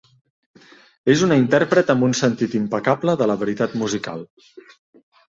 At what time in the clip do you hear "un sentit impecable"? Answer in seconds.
2.07-3.15